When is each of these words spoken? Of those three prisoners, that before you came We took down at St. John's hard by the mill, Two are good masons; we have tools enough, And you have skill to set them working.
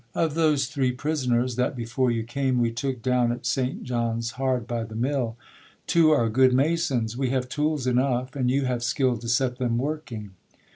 Of 0.15 0.33
those 0.33 0.65
three 0.65 0.91
prisoners, 0.93 1.57
that 1.57 1.75
before 1.75 2.09
you 2.09 2.23
came 2.23 2.57
We 2.57 2.71
took 2.71 3.03
down 3.03 3.31
at 3.31 3.45
St. 3.45 3.83
John's 3.83 4.31
hard 4.31 4.65
by 4.65 4.83
the 4.83 4.95
mill, 4.95 5.37
Two 5.85 6.09
are 6.09 6.27
good 6.27 6.55
masons; 6.55 7.15
we 7.15 7.29
have 7.29 7.47
tools 7.47 7.85
enough, 7.85 8.35
And 8.35 8.49
you 8.49 8.65
have 8.65 8.81
skill 8.83 9.15
to 9.17 9.27
set 9.29 9.59
them 9.59 9.77
working. 9.77 10.31